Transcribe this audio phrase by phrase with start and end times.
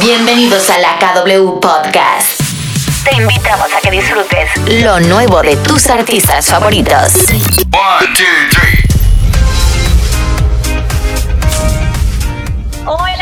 [0.00, 2.40] Bienvenidos a la KW Podcast.
[3.04, 4.50] Te invitamos a que disfrutes
[4.82, 7.14] lo nuevo de tus artistas favoritos.
[7.72, 8.97] One, two, three.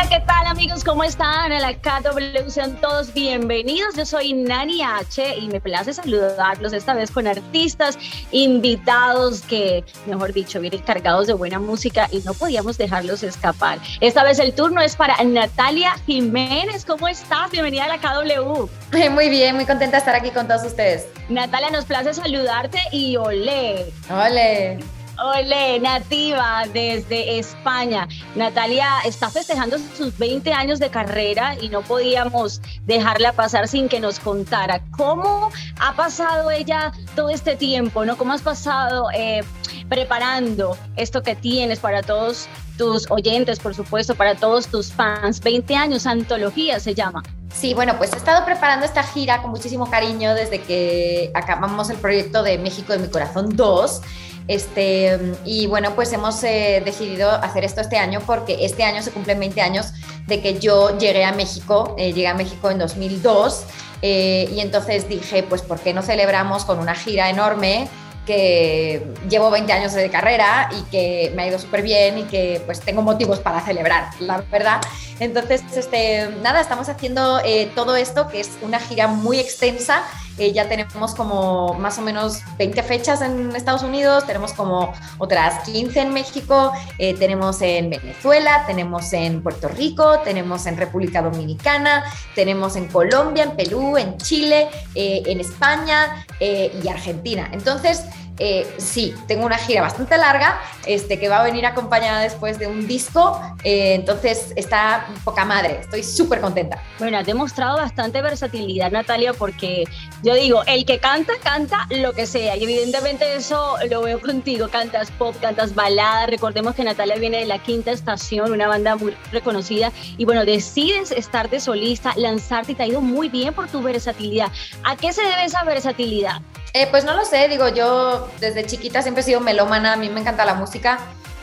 [0.08, 0.84] ¿Qué tal amigos?
[0.84, 1.50] ¿Cómo están?
[1.53, 3.96] A la KW sean todos bienvenidos.
[3.96, 7.98] Yo soy Nani H y me place saludarlos esta vez con artistas
[8.30, 13.79] invitados que, mejor dicho, vienen cargados de buena música y no podíamos dejarlos escapar.
[14.00, 16.84] Esta vez el turno es para Natalia Jiménez.
[16.84, 17.50] ¿Cómo estás?
[17.50, 18.68] Bienvenida a la KW.
[19.10, 21.07] Muy bien, muy contenta de estar aquí con todos ustedes.
[21.29, 23.93] Natalia, nos place saludarte y olé.
[24.10, 24.79] Ole.
[25.19, 28.09] Ole, nativa desde España.
[28.34, 34.01] Natalia está festejando sus 20 años de carrera y no podíamos dejarla pasar sin que
[34.01, 38.16] nos contara cómo ha pasado ella todo este tiempo, ¿no?
[38.16, 39.43] ¿Cómo has pasado eh,
[39.88, 45.41] preparando esto que tienes para todos tus oyentes, por supuesto, para todos tus fans?
[45.41, 47.23] 20 años, antología se llama.
[47.52, 51.96] Sí, bueno, pues he estado preparando esta gira con muchísimo cariño desde que acabamos el
[51.96, 54.02] proyecto de México de mi Corazón 2.
[54.49, 59.11] Este, y bueno, pues hemos eh, decidido hacer esto este año porque este año se
[59.11, 59.93] cumplen 20 años
[60.27, 63.65] de que yo llegué a México, eh, llegué a México en 2002
[64.03, 67.89] eh, y entonces dije, pues ¿por qué no celebramos con una gira enorme?
[68.25, 72.61] que llevo 20 años de carrera y que me ha ido súper bien y que
[72.67, 74.81] pues tengo motivos para celebrar, la verdad.
[75.21, 77.41] Entonces, este, nada, estamos haciendo
[77.77, 80.03] todo esto, que es una gira muy extensa.
[80.38, 85.65] Eh, ya tenemos como más o menos 20 fechas en Estados Unidos, tenemos como otras
[85.65, 92.04] 15 en México, eh, tenemos en Venezuela, tenemos en Puerto Rico, tenemos en República Dominicana,
[92.34, 97.48] tenemos en Colombia, en Perú, en Chile, en España y Argentina.
[97.53, 98.04] Entonces,
[98.38, 102.66] eh, sí, tengo una gira bastante larga este, que va a venir acompañada después de
[102.66, 106.82] un disco, eh, entonces está poca madre, estoy súper contenta.
[106.98, 109.84] Bueno, has demostrado bastante versatilidad, Natalia, porque
[110.22, 114.69] yo digo, el que canta, canta lo que sea, y evidentemente eso lo veo contigo,
[114.69, 119.16] cantas pop, cantas balada, recordemos que Natalia viene de la Quinta Estación, una banda muy
[119.32, 123.69] reconocida, y bueno, decides estar de solista, lanzarte y te ha ido muy bien por
[123.69, 124.53] tu versatilidad.
[124.84, 126.41] ¿A qué se debe esa versatilidad?
[126.78, 130.10] Eh, pues no lo sé, digo, yo desde chiquita siempre he sido melómana, a mí
[130.10, 130.98] me encanta la música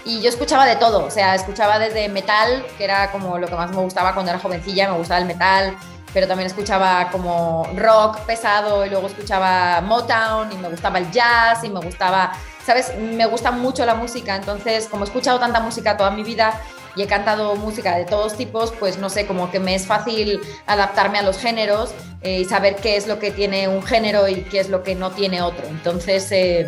[0.05, 3.55] y yo escuchaba de todo, o sea, escuchaba desde metal, que era como lo que
[3.55, 5.75] más me gustaba cuando era jovencilla, me gustaba el metal,
[6.13, 11.63] pero también escuchaba como rock pesado y luego escuchaba Motown y me gustaba el jazz
[11.63, 12.33] y me gustaba,
[12.63, 12.95] ¿sabes?
[12.95, 16.61] Me gusta mucho la música, entonces como he escuchado tanta música toda mi vida,
[16.96, 20.40] y he cantado música de todos tipos, pues no sé, como que me es fácil
[20.68, 24.44] adaptarme a los géneros eh, y saber qué es lo que tiene un género y
[24.44, 25.66] qué es lo que no tiene otro.
[25.68, 26.68] Entonces, eh,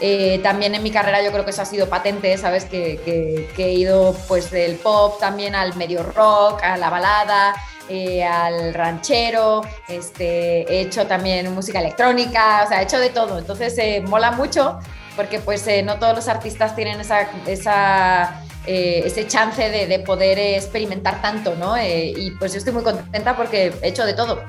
[0.00, 2.64] eh, también en mi carrera yo creo que eso ha sido patente, ¿sabes?
[2.64, 7.54] Que, he ido pues del pop también al medio rock, a la balada,
[7.90, 13.38] al ranchero, este, he hecho también música electrónica, o sea, he hecho de todo.
[13.38, 14.78] Entonces, mola mucho
[15.16, 17.28] porque pues no todos los artistas tienen esa...
[17.46, 21.76] esa eh, ese chance de, poder experimentar tanto, ¿no?
[21.76, 24.42] Eh, y pues yo estoy muy contenta porque he hecho de todo.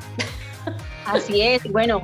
[1.05, 2.03] Así es, bueno,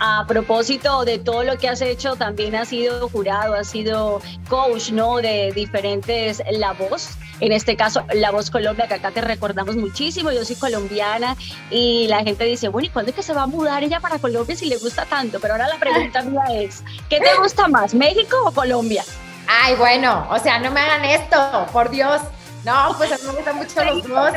[0.00, 4.90] a propósito de todo lo que has hecho, también has sido jurado, has sido coach,
[4.90, 5.18] ¿no?
[5.18, 7.10] De diferentes La Voz.
[7.38, 10.32] En este caso, La Voz Colombia, que acá te recordamos muchísimo.
[10.32, 11.36] Yo soy colombiana
[11.70, 14.18] y la gente dice, bueno, ¿y cuándo es que se va a mudar ella para
[14.18, 15.38] Colombia si le gusta tanto?
[15.38, 19.04] Pero ahora la pregunta mía es, ¿qué te gusta más, México o Colombia?
[19.46, 22.20] Ay, bueno, o sea, no me hagan esto, por Dios.
[22.64, 24.32] No, pues a mí me gustan mucho los dos.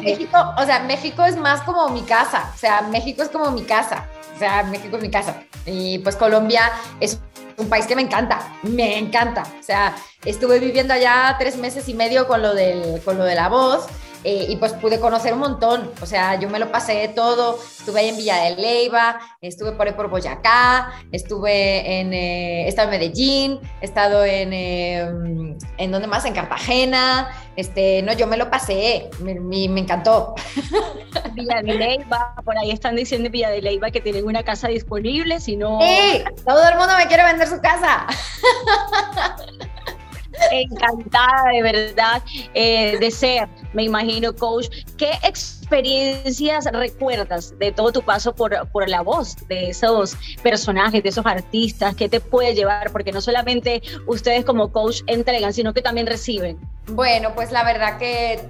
[0.00, 2.50] México, o sea, México es más como mi casa.
[2.54, 4.06] O sea, México es como mi casa.
[4.34, 5.42] O sea, México es mi casa.
[5.64, 7.18] Y pues Colombia es
[7.56, 9.42] un país que me encanta, me encanta.
[9.58, 9.94] O sea,
[10.24, 13.86] estuve viviendo allá tres meses y medio con lo, del, con lo de la voz
[14.24, 18.00] eh, y pues pude conocer un montón, o sea, yo me lo pasé todo, estuve
[18.00, 22.88] ahí en Villa de Leyva, estuve por ahí por Boyacá, estuve en, eh, he estado
[22.92, 25.08] en Medellín, he estado en, eh,
[25.78, 26.24] ¿en dónde más?
[26.24, 30.34] En Cartagena, este, no, yo me lo pasé, me, me, encantó.
[31.34, 35.38] Villa de Leyva, por ahí están diciendo Villa de Leyva que tienen una casa disponible,
[35.38, 35.78] si no...
[35.80, 36.24] ¡Sí!
[36.44, 38.06] Todo el mundo me quiere vender su casa.
[40.50, 42.22] encantada de verdad
[42.54, 44.68] eh, de ser, me imagino, coach.
[44.96, 51.08] ¿Qué experiencias recuerdas de todo tu paso por, por la voz de esos personajes, de
[51.08, 51.94] esos artistas?
[51.94, 52.90] ¿Qué te puede llevar?
[52.90, 56.58] Porque no solamente ustedes como coach entregan, sino que también reciben.
[56.88, 58.40] Bueno, pues la verdad que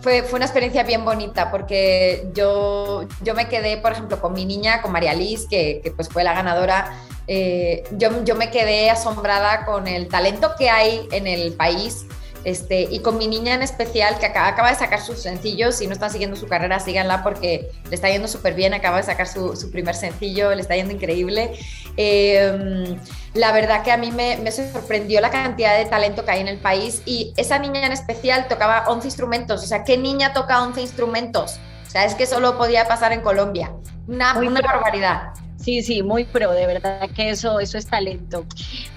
[0.00, 4.44] fue, fue, una experiencia bien bonita porque yo, yo me quedé, por ejemplo, con mi
[4.44, 6.92] niña, con María Liz, que, que pues fue la ganadora
[7.28, 12.06] eh, yo, yo me quedé asombrada con el talento que hay en el país.
[12.46, 15.88] Este, y con mi niña en especial, que acaba, acaba de sacar sus sencillos, si
[15.88, 19.26] no están siguiendo su carrera, síganla porque le está yendo súper bien, acaba de sacar
[19.26, 21.58] su, su, primer sencillo, le está yendo increíble.
[21.96, 22.96] Eh,
[23.34, 26.46] la verdad que a mí me, me, sorprendió la cantidad de talento que hay en
[26.46, 30.62] el país y esa niña en especial tocaba 11 instrumentos, o sea, ¿qué niña toca
[30.62, 31.58] 11 instrumentos?
[31.84, 33.72] O sea, es que solo podía pasar en Colombia.
[34.06, 35.32] Una, una barbaridad.
[35.66, 38.46] Sí, sí, muy pro, de verdad que eso, eso es talento.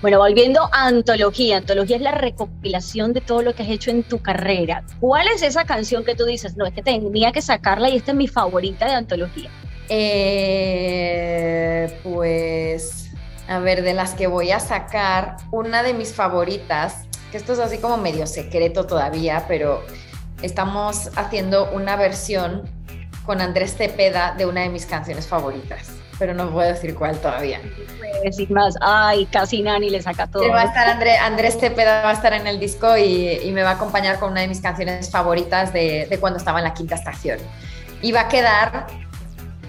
[0.03, 4.03] Bueno, volviendo a Antología, Antología es la recopilación de todo lo que has hecho en
[4.03, 4.83] tu carrera.
[4.99, 8.11] ¿Cuál es esa canción que tú dices, no, es que tenía que sacarla y esta
[8.11, 9.49] es mi favorita de Antología?
[9.89, 13.09] Eh, pues,
[13.47, 17.57] a ver, de las que voy a sacar, una de mis favoritas, que esto es
[17.57, 19.83] así como medio secreto todavía, pero
[20.43, 22.69] estamos haciendo una versión
[23.25, 27.61] con Andrés Cepeda de una de mis canciones favoritas pero no puedo decir cuál todavía.
[28.23, 30.47] decir más, ay, casi Nani le saca todo.
[30.49, 33.63] va a estar André, Andrés Cepeda va a estar en el disco y, y, me
[33.63, 36.73] va a acompañar con una de mis canciones favoritas de, de, cuando estaba en la
[36.73, 37.39] quinta estación.
[38.01, 38.87] Y va a quedar,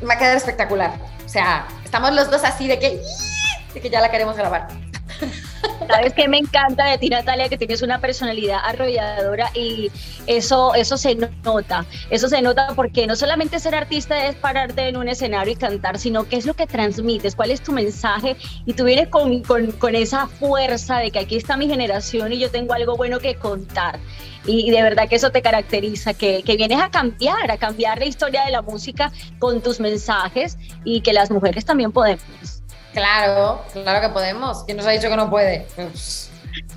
[0.06, 0.92] va a quedar espectacular.
[1.24, 3.00] O sea, estamos los dos así de que,
[3.72, 4.68] de que ya la queremos grabar.
[5.88, 7.48] ¿Sabes qué me encanta de ti, Natalia?
[7.48, 9.90] Que tienes una personalidad arrolladora y
[10.26, 11.84] eso, eso se nota.
[12.10, 15.98] Eso se nota porque no solamente ser artista es pararte en un escenario y cantar,
[15.98, 18.36] sino qué es lo que transmites, cuál es tu mensaje.
[18.66, 22.38] Y tú vienes con, con, con esa fuerza de que aquí está mi generación y
[22.38, 23.98] yo tengo algo bueno que contar.
[24.46, 28.06] Y de verdad que eso te caracteriza, que, que, vienes a cambiar, a cambiar la
[28.06, 32.59] historia de la música con tus mensajes y que las mujeres también podemos.
[32.92, 34.64] Claro, claro que podemos.
[34.64, 35.66] ¿Quién nos ha dicho que no puede?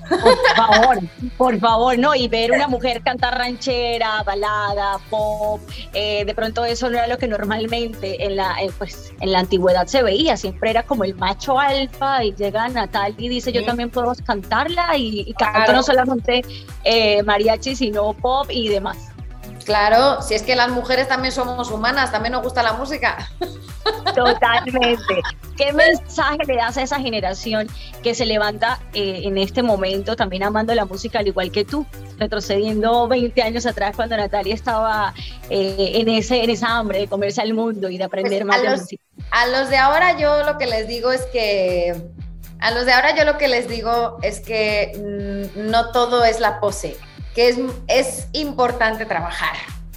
[0.08, 0.98] Por favor,
[1.36, 5.60] por favor, no, y ver una mujer cantar ranchera, balada, pop,
[5.94, 9.40] eh, de pronto eso no era lo que normalmente en la, eh, pues, en la
[9.40, 13.64] antigüedad se veía, siempre era como el macho alfa y llega Natal y dice yo
[13.64, 16.44] también puedo cantarla y, y canto no solamente
[16.84, 19.13] eh, mariachi, sino pop y demás.
[19.64, 23.28] Claro, si es que las mujeres también somos humanas, también nos gusta la música.
[24.14, 25.22] Totalmente.
[25.56, 27.68] ¿Qué mensaje le das a esa generación
[28.02, 31.86] que se levanta eh, en este momento también amando la música al igual que tú?
[32.18, 35.14] Retrocediendo 20 años atrás cuando Natalia estaba
[35.50, 38.62] eh, en, ese, en esa hambre de comerse al mundo y de aprender pues más
[38.62, 39.02] de los, música.
[39.30, 41.94] A los de ahora yo lo que les digo es que...
[42.60, 44.92] A los de ahora yo lo que les digo es que
[45.54, 46.96] mmm, no todo es la pose,
[47.34, 47.58] que es,
[47.88, 49.54] es importante trabajar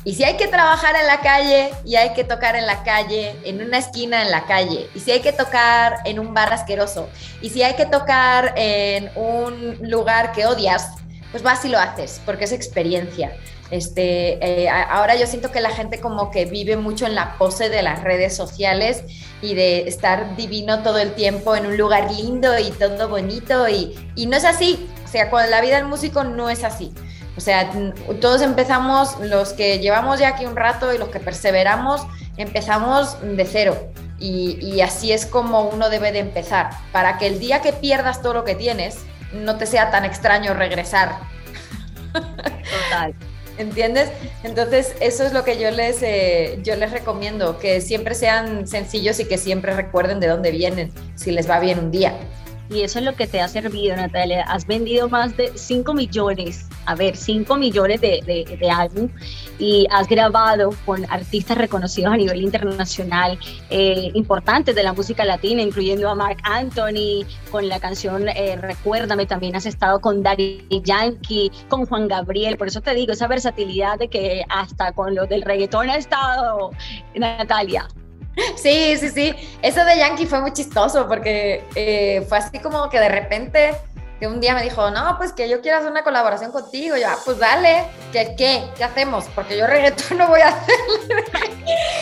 [0.08, 3.36] y si hay que trabajar en la calle y hay que tocar en la calle,
[3.44, 7.10] en una esquina en la calle, y si hay que tocar en un bar asqueroso,
[7.42, 10.92] y si hay que tocar en un lugar que odias,
[11.32, 13.36] pues vas y lo haces, porque es experiencia.
[13.70, 17.68] Este, eh, ahora yo siento que la gente como que vive mucho en la pose
[17.68, 19.04] de las redes sociales
[19.42, 23.94] y de estar divino todo el tiempo en un lugar lindo y todo bonito y,
[24.16, 24.88] y no es así.
[25.04, 26.94] O sea, con la vida del músico no es así.
[27.38, 27.72] O sea,
[28.20, 32.02] todos empezamos, los que llevamos ya aquí un rato y los que perseveramos,
[32.36, 33.78] empezamos de cero.
[34.20, 38.24] Y, y, así es como uno debe de empezar, para que el día que pierdas
[38.24, 38.98] todo lo que tienes,
[39.32, 41.20] no te sea tan extraño regresar.
[42.12, 43.14] Total.
[43.58, 44.10] ¿Entiendes?
[44.44, 49.20] Entonces, eso es lo que yo les, eh, yo les recomiendo, que siempre sean sencillos
[49.20, 52.14] y que siempre recuerden de dónde vienen, si les va bien un día.
[52.70, 54.44] Y eso es lo que te ha servido, Natalia.
[54.44, 59.10] Has vendido más de 5 millones, a ver, 5 millones de, de, de álbum
[59.60, 63.40] y has grabado con artistas reconocidos a nivel internacional,
[63.70, 69.26] eh, importantes de la música latina, incluyendo a Mark Anthony, con la canción eh, Recuérdame,
[69.26, 73.98] también has estado con Daddy Yankee, con Juan Gabriel, por eso te digo, esa versatilidad
[73.98, 76.72] de que hasta con los del reggaetón ha estado
[77.16, 77.88] Natalia.
[78.56, 79.58] Sí, sí, sí.
[79.62, 83.76] Eso de Yankee fue muy chistoso porque eh, fue así como que de repente
[84.20, 86.98] que un día me dijo, no, pues que yo quiero hacer una colaboración contigo.
[86.98, 88.64] Y yo, ah, pues dale, ¿qué, qué?
[88.76, 89.26] ¿Qué hacemos?
[89.36, 90.76] Porque yo reggaetón no voy a hacer.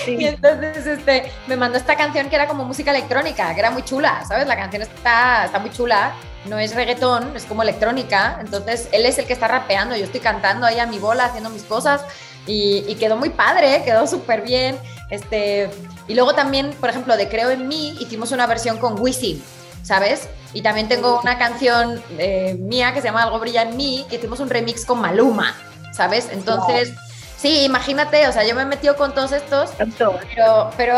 [0.06, 0.18] Sí.
[0.20, 3.84] Y entonces este, me mandó esta canción que era como música electrónica, que era muy
[3.84, 4.48] chula, ¿sabes?
[4.48, 6.14] La canción está, está muy chula,
[6.46, 8.38] no es reggaetón, es como electrónica.
[8.40, 11.50] Entonces él es el que está rapeando, yo estoy cantando ahí a mi bola, haciendo
[11.50, 12.06] mis cosas.
[12.46, 14.78] Y, y quedó muy padre, quedó súper bien.
[15.10, 15.70] Este,
[16.08, 19.44] y luego también, por ejemplo, de Creo en mí, hicimos una versión con Wisin,
[19.84, 20.30] ¿sabes?
[20.54, 24.16] Y también tengo una canción eh, mía que se llama Algo brilla en mí, que
[24.16, 25.56] hicimos un remix con Maluma,
[25.92, 26.30] ¿sabes?
[26.32, 27.04] Entonces, wow.
[27.38, 29.72] sí, imagínate, o sea, yo me he metido con todos estos,
[30.34, 30.98] pero, pero,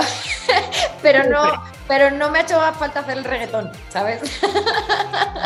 [1.02, 4.22] pero no, pero no me ha hecho falta hacer el reggaetón, ¿sabes?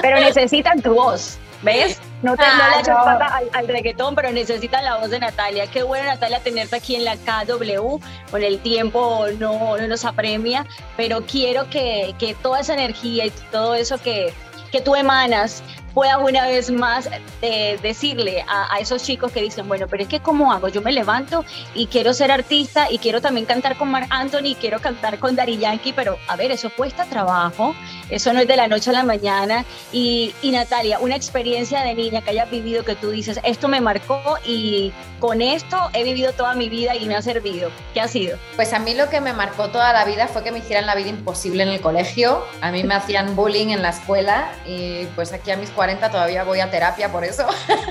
[0.01, 1.37] Pero necesitan tu voz.
[1.63, 1.99] ¿Ves?
[2.21, 2.99] No te ah, no no.
[2.99, 5.65] Al, al, reggaetón, pero necesitan la voz de Natalia.
[5.67, 7.99] Qué bueno, Natalia, tenerte aquí en la KW.
[8.29, 10.65] Con el tiempo no, no nos apremia,
[10.97, 14.33] pero quiero que, que, toda esa energía y todo eso que,
[14.71, 15.63] que tú emanas
[15.93, 17.09] puedas una vez más
[17.41, 20.67] eh, decirle a, esos chicos que dicen, bueno, pero es que ¿cómo hago?
[20.67, 21.45] Yo me levanto
[21.75, 25.57] y quiero ser artista y quiero también cantar con Marc Anthony, quiero cantar con Dari
[25.57, 27.75] Yankee, pero a ver, eso cuesta trabajo,
[28.09, 29.65] eso no es de la noche a la mañana.
[29.91, 33.81] Y, y Natalia, una experiencia de niña que hayas vivido que tú dices, esto me
[33.81, 37.69] marcó y con esto he vivido toda mi vida y me ha servido.
[37.93, 38.37] ¿Qué ha sido?
[38.55, 40.95] Pues a mí lo que me marcó toda la vida fue que me hicieran la
[40.95, 42.43] vida imposible en el colegio.
[42.61, 46.43] A mí me hacían bullying en la escuela y pues aquí a mis 40 todavía
[46.43, 47.47] voy a terapia por eso.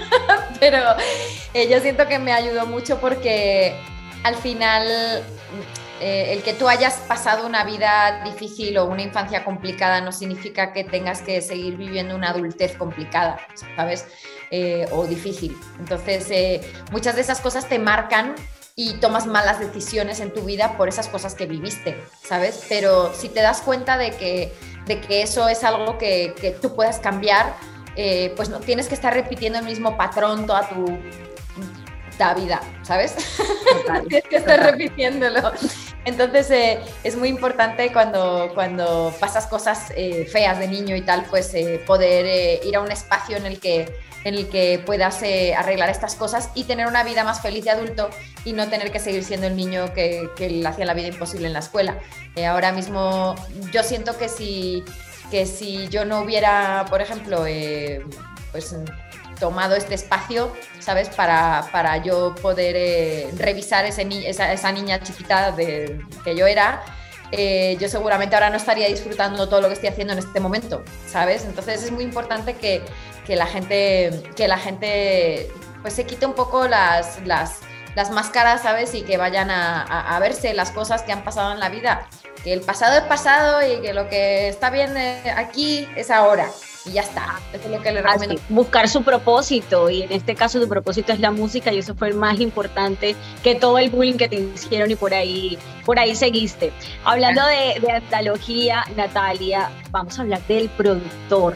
[0.60, 0.78] Pero
[1.52, 3.74] eh, yo siento que me ayudó mucho porque
[4.22, 4.86] al final
[6.00, 10.72] eh, el que tú hayas pasado una vida difícil o una infancia complicada no significa
[10.72, 13.40] que tengas que seguir viviendo una adultez complicada,
[13.74, 14.06] ¿sabes?
[14.52, 15.58] Eh, o difícil.
[15.80, 18.36] Entonces, muchas de esas cosas te marcan
[18.76, 22.66] y tomas malas decisiones en tu vida por esas cosas que viviste, ¿sabes?
[22.68, 24.54] Pero si te das cuenta de que,
[24.86, 27.56] de que eso es algo que, que tú puedas cambiar,
[28.02, 30.98] eh, pues no tienes que estar repitiendo el mismo patrón toda tu
[32.34, 33.14] vida, ¿sabes?
[34.08, 35.52] tienes que estar repitiéndolo.
[36.06, 41.26] Entonces eh, es muy importante cuando, cuando pasas cosas eh, feas de niño y tal,
[41.28, 41.52] pues
[41.86, 45.22] poder ir a un espacio en el que en el que puedas
[45.56, 48.10] arreglar estas cosas y tener una vida más feliz de adulto
[48.44, 51.46] y no tener que seguir siendo el niño que, que le hacía la vida imposible
[51.46, 51.98] en la escuela.
[52.46, 53.34] ahora mismo
[53.72, 54.84] yo siento que si
[55.30, 58.04] que si yo no hubiera, por ejemplo, eh,
[58.52, 58.74] pues
[59.38, 61.08] tomado este espacio, ¿sabes?
[61.08, 66.82] Para, para yo poder eh, revisar ese esa, esa, niña chiquita de, que yo era,
[67.32, 70.84] eh, yo seguramente ahora no estaría disfrutando todo lo que estoy haciendo en este momento,
[71.06, 71.44] ¿sabes?
[71.44, 72.82] Entonces es muy importante que,
[73.26, 77.60] que la gente, que la gente pues se quite un poco las, las,
[77.94, 78.94] las máscaras, ¿sabes?
[78.94, 82.08] Y que vayan a, a, a verse las cosas que han pasado en la vida
[82.42, 86.48] que el pasado es pasado y que lo que está bien eh, aquí es ahora.
[86.86, 87.38] Y ya está.
[87.52, 88.40] Eso es lo que le recomiendo.
[88.48, 89.90] buscar su propósito.
[89.90, 91.70] Y en este caso, tu propósito es la música.
[91.70, 94.90] Y eso fue el más importante que todo el bullying que te hicieron.
[94.90, 96.72] Y por ahí, por ahí seguiste.
[97.04, 101.54] Hablando de, de antología, Natalia, vamos a hablar del productor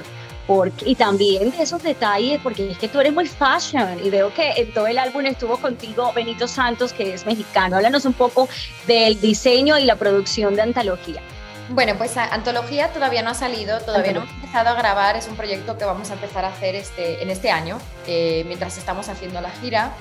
[0.85, 4.53] y también de esos detalles, porque es que tú eres muy fashion y veo que
[4.57, 7.77] en todo el álbum estuvo contigo Benito Santos, que es mexicano.
[7.77, 8.49] Háblanos un poco
[8.87, 11.23] del diseño y la producción de Antología.
[11.71, 15.37] Bueno, pues Antología todavía no ha salido, todavía no hemos empezado a grabar, es un
[15.37, 19.41] proyecto que vamos a empezar a hacer este, en este año, eh, mientras estamos haciendo
[19.41, 19.93] la gira.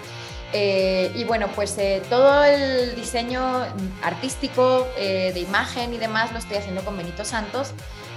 [0.52, 3.66] Eh, y bueno, pues eh, todo el diseño
[4.04, 7.72] artístico, de imagen y demás lo estoy haciendo con Benito Santos.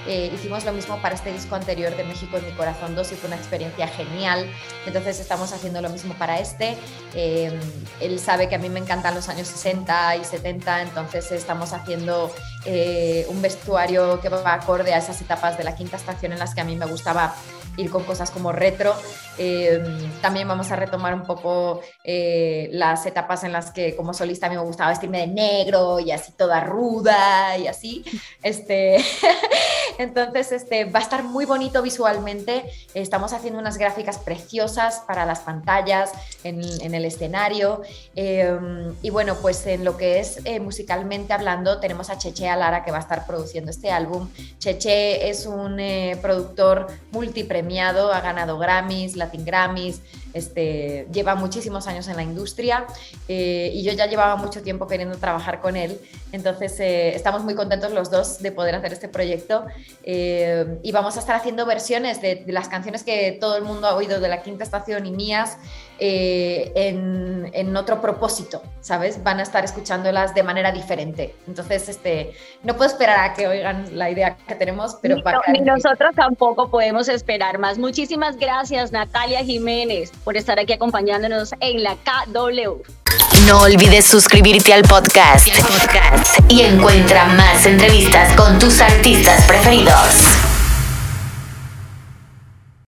[0.09, 3.15] Eh, hicimos lo mismo para este disco anterior de México en mi corazón 2 y
[3.17, 4.47] fue una experiencia genial.
[4.87, 6.77] Entonces estamos haciendo lo mismo para este.
[7.15, 7.59] Eh,
[8.01, 12.31] él sabe que a mí me encantan los años 60 y 70, entonces estamos haciendo
[12.65, 16.55] eh, un vestuario que va acorde a esas etapas de la quinta estación en las
[16.55, 17.35] que a mí me gustaba
[17.77, 18.95] ir con cosas como retro.
[20.23, 24.57] también vamos a retomar un poco las etapas en las que como solista a mí
[24.57, 28.03] me gustaba vestirme de negro y así toda ruda y así.
[28.43, 28.97] Este,
[29.99, 32.65] Entonces, este, va a estar muy bonito visualmente.
[32.95, 36.13] Estamos haciendo unas gráficas preciosas para las pantallas,
[36.45, 37.83] en, el escenario.
[38.15, 42.85] Em, y bueno, pues en lo que es eh, musicalmente hablando, tenemos a Cheche Alara
[42.85, 44.29] que va a estar produciendo este álbum.
[44.59, 50.01] Cheche es un eh, productor multipremiado, ha ganado Grammys, Latin Grammys,
[50.33, 52.87] este, lleva muchísimos años en la industria
[53.27, 55.99] eh, y yo ya llevaba mucho tiempo queriendo trabajar con él.
[56.33, 59.65] Entonces, estamos muy contentos los dos de poder hacer este proyecto
[60.09, 63.95] eh, y vamos a estar haciendo versiones de, las canciones que todo el mundo ha
[63.97, 65.59] oído de la quinta estación y mías
[65.99, 69.23] eh, en, otro propósito, ¿sabes?
[69.23, 71.35] Van a estar escuchándolas de manera diferente.
[71.49, 75.17] Entonces, este, no puedo esperar a que oigan la idea que tenemos, pero
[75.49, 77.77] ni, nosotros tampoco podemos esperar más.
[77.77, 82.83] Muchísimas gracias, Natalia Jiménez, por estar aquí acompañándonos en la KW.
[83.47, 85.49] No olvides suscribirte al podcast,
[86.49, 90.46] y encuentra más entrevistas con tus artistas preferidos.